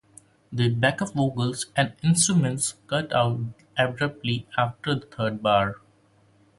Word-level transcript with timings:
The 0.51 0.69
backup 0.69 1.13
vocals 1.13 1.67
and 1.75 1.93
instrumentation 2.01 2.79
cut 2.87 3.13
out 3.13 3.39
abruptly 3.77 4.47
after 4.57 4.95
the 4.95 5.05
third 5.05 5.43
bar. 5.43 5.75